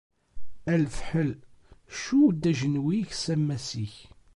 [0.71, 1.31] A lefḥel,
[2.01, 3.95] cudd ajenwi-k s ammas -ik!